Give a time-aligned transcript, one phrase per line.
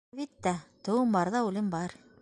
[0.13, 0.53] Әлбиттә,
[0.89, 1.99] тыуым барҙа үлем бар.